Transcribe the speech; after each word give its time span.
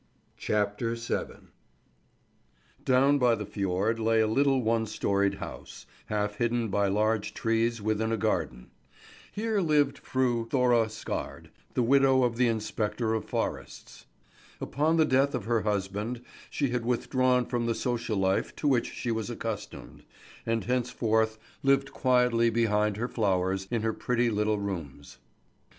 CHAPTER 0.39 0.95
VII 0.95 1.51
DOWN 2.83 3.19
by 3.19 3.35
the 3.35 3.45
fjord 3.45 3.99
lay 3.99 4.19
a 4.19 4.25
little 4.25 4.63
one 4.63 4.87
storeyed 4.87 5.35
house, 5.35 5.85
half 6.07 6.37
hidden 6.37 6.69
by 6.69 6.87
large 6.87 7.35
trees 7.35 7.83
within 7.83 8.11
a 8.11 8.17
garden. 8.17 8.71
Here 9.31 9.61
lived 9.61 9.99
Fru 9.99 10.47
Thora 10.49 10.87
Skard, 10.89 11.51
the 11.75 11.83
widow 11.83 12.23
of 12.23 12.37
the 12.37 12.47
inspector 12.47 13.13
of 13.13 13.25
forests. 13.25 14.07
Upon 14.59 14.97
the 14.97 15.05
death 15.05 15.35
of 15.35 15.45
her 15.45 15.61
husband 15.61 16.23
she 16.49 16.69
had 16.69 16.83
withdrawn 16.83 17.45
from 17.45 17.67
the 17.67 17.75
social 17.75 18.17
life 18.17 18.55
to 18.55 18.67
which 18.67 18.91
she 18.91 19.11
was 19.11 19.29
accustomed, 19.29 20.03
and 20.47 20.63
henceforth 20.63 21.37
lived 21.61 21.91
quietly 21.93 22.49
behind 22.49 22.97
her 22.97 23.07
flowers 23.07 23.67
in 23.69 23.83
her 23.83 23.93
pretty 23.93 24.31
little 24.31 24.57
rooms. 24.57 25.19